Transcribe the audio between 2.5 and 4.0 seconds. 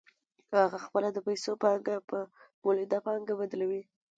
مولده پانګه بدلوي